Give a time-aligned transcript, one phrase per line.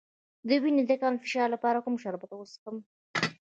[0.47, 2.77] د وینې د کم فشار لپاره کوم شربت وڅښم؟